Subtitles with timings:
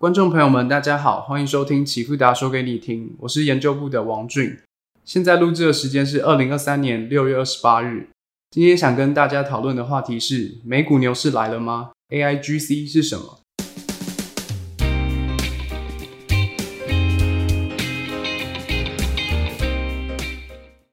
[0.00, 4.58] 观众朋友们，大家好，欢迎收听启富达说给你听，我是研究部的王俊。
[5.04, 8.08] 现在录制的时间是二零二三年六月二十八日。
[8.50, 13.40] 今天想跟大家讨论的话题是：美股牛市来了吗？AIGC 是什么？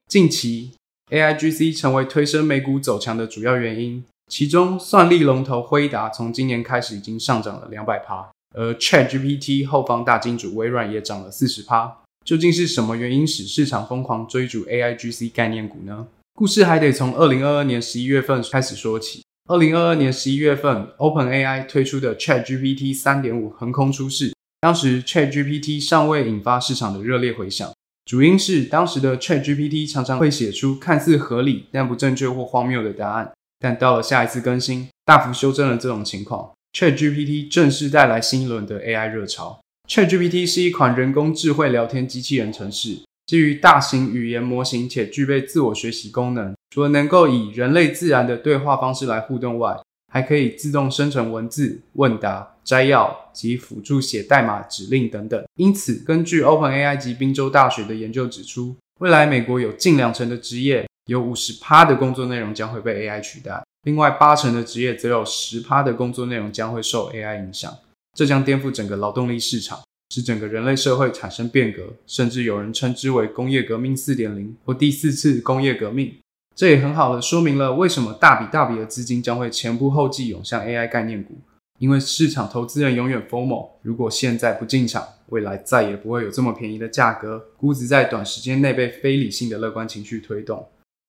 [0.10, 0.74] 近期
[1.12, 8.30] AIGC 成为推升美股走强的主要原因，其中算力龙头辉达从今年开始已经上涨了两百趴。
[8.56, 16.08] 而 ChatGPT 后方大金主微软也涨了四十趴，究竟是什么原因使市场疯狂追逐 AIGC 概念股呢？
[16.34, 19.24] 故事还得从二零二二年十一月份开始说起。
[19.50, 27.72] 二零二二年十一月份，OpenAI 推出的 ChatGPT 三点五横空出世，当时 ChatGPT 尚未引发市场的热烈回响，
[28.06, 36.52] 主因是当时的 ChatGPT 常常会写出看似合理但不正确或荒谬的答案，但到了下一次更新，大幅修正了这种情况。
[36.78, 39.60] ChatGPT 正式带来新一轮的 AI 热潮。
[39.90, 46.54] ChatGPT 是一款人工智慧聊天机器人程式，基于大型语言模型且具备自我学习功能。
[46.70, 49.76] 除了能够以人类自然的对话方式来互动外，
[50.14, 55.44] 还可以自动生成文字、问答、摘要及辅助写代码指令等等。
[55.56, 63.64] 因此，根据 OpenAI 及宾州大学的研究指出，未来美国有近两成的职业，有五十趴的工作内容将会被 AI 取代。
[63.88, 67.74] 另外八成的职业，则有十趴的工作内容将会受 AI 影响，
[68.14, 69.80] 这将颠覆整个劳动力市场，
[70.14, 76.14] 使整个人类社会产生变革，甚至有人称之为工业革命四点零或第四次工业革命。
[76.54, 81.38] 这也很好的说明了为什么大笔大笔的资金将会前仆后继涌向 AI 概念股，
[81.80, 90.68] 因为市场投资人永远 FOMO，如果现在不进场，未来再也不会有这么便宜的价格，估值在短时间内被非理性的乐观情绪推动。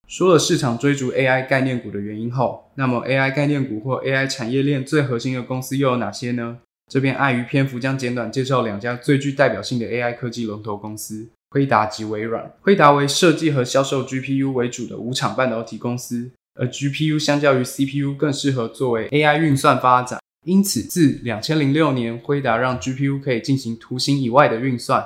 [0.09, 6.61] 说了市场追逐 AI 概念股的原因后，那么 AI 概念股或 AI 产业链最核心的公司又有哪些呢？
[6.91, 12.50] 这边碍于篇幅，将简短介绍两家最具代表性的 AI 科技龙头公司：辉达及微软。
[12.62, 20.19] 辉达为设计和销售 GPU 为主的无厂半导体公司，而 GPU 相较于 CPU 更适合作为 AI 运算发展。
[20.47, 25.05] 因此，自两千零六年辉达让 GPU 可以进行图形以外的运算，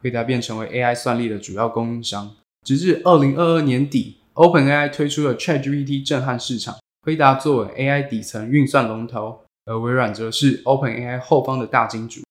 [0.00, 2.36] 辉达便成为 AI 算力的主要供应商。
[2.64, 4.18] 直至二零二二年底。
[4.34, 12.22] OpenAI 推出了 ChatGPT 震撼市场，辉达作为 AI 底层运算龙头，而微软则是 OpenAI 后方的大金主。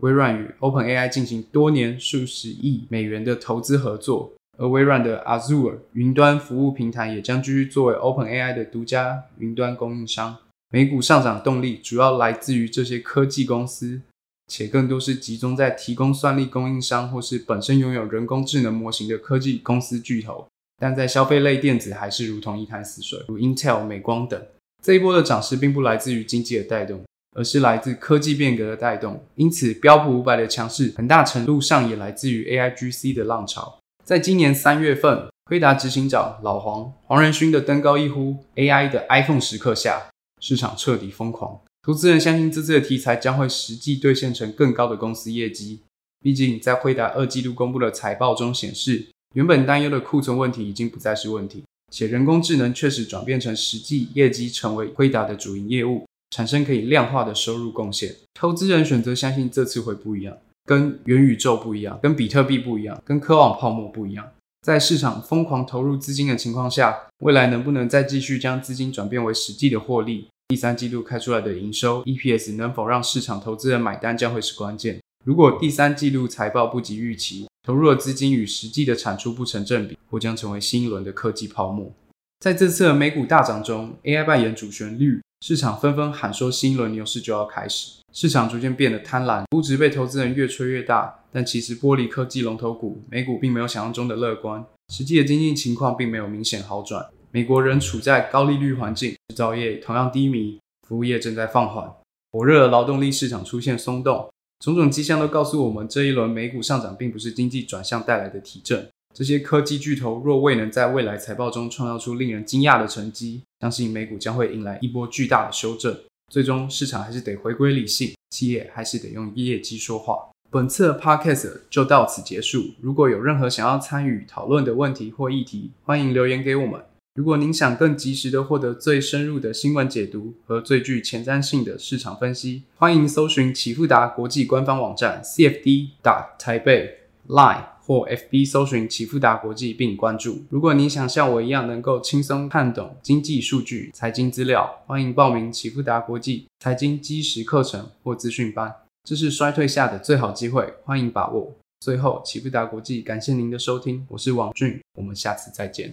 [0.00, 10.38] 微软与 OpenAI 进行多年数十亿美元的投资合作，而微软的 Azure 云端服务平台也将继续作为 OpenAI 的独家云端供应商。
[10.72, 14.00] 美股上涨动力主要来自于这些科技公司，
[14.46, 20.46] 且更多是集中在提供算力供应商或是本身拥有人工智能模型的科技公司巨头。
[20.80, 24.42] 但在消费类电子还是如同一潭死水，如 Intel、美光等。
[24.82, 27.04] 这一波的涨势并不来自于经济的带动，
[27.36, 29.22] 而是来自科技变革的带动。
[29.34, 33.78] 因此，标普五百的强势很大程度上也来自于 AIGC 的浪潮。
[34.02, 40.08] 在今年三月份，辉达执行长老黄黄仁勋的登高一呼，AI 的 iPhone 时刻下，
[40.40, 41.60] 市场彻底疯狂。
[41.82, 45.82] 投资人相信这次的题材将会实际兑现成更高的公司业绩。
[46.22, 49.08] 毕竟，在辉达二季度公布的财报中显示。
[49.34, 58.12] 原本担忧的库存问题已经不再是问题，且人工智能确实转变成实际业绩，成为辉达的主营业务，产生可以量化的收入贡献。
[58.34, 64.26] 投资人选择相信这次会不一样，跟元宇宙不一样，跟比特币不一样，跟科网泡沫不一样。
[64.62, 70.26] 在市场疯狂投入资金的情况下，未来能不能再继续将资金转变为实际的获利？
[70.48, 75.00] 第三季度开出来的营收 EPS 能否让市场投资人买单，将会是关键。
[75.24, 81.92] 如果第三季度财报不及预期，投入的资金与实际的产出不成正比，或将成为新一轮的科技泡沫。
[82.40, 91.16] 在这次美股大涨中，AI 扮演主旋律，市场纷纷喊说新一轮牛市就要开始，市场逐渐变得贪婪，估值被投资人越吹越大。
[91.32, 97.06] 但其实剥离科技龙头股，美股并没有想象中的乐观，实际的经济情况并没有明显好转。
[97.30, 101.88] 美国仍处在高利率环境，制造业同样低迷，服务业正在放缓，
[102.32, 104.28] 火热的劳动力市场出现松动。
[104.60, 108.86] 种种迹象都告诉我们，这一轮美股上涨并不是经济转向带来的提振。
[109.14, 115.98] 这些科技巨头若未能在未来财报中创造出令人惊讶的成绩，相信美股将会迎来一波巨大的修正。
[116.30, 120.28] 最终，市场还是得回归理性，企业还是得用业绩说话。
[120.50, 122.62] 本次的 podcast 就到此结束。
[122.80, 126.80] 如果有任何想要参与讨论的问题或议题，欢迎留言给我们。
[127.14, 135.88] 如果您想更及时的获得最深入的新闻解读和最具前瞻性的市场分析，欢迎搜寻启富达国际官方网站 cfd.
[136.00, 140.44] 打台北 line 或 fb 搜寻启富达国际并关注。
[140.50, 148.72] 如果您想像我一样能够轻松看懂经济数据、财经资料，欢迎报名启富达国际财经基石课程或资讯班。
[149.02, 151.52] 这是衰退下的最好机会，欢迎把握。
[151.80, 155.92] 最后，启富达国际感谢您的收听，我是王俊，我们下次再见。